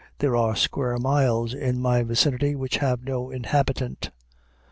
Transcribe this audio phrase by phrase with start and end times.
[0.17, 4.09] There are square miles in my vicinity which have no inhabitant.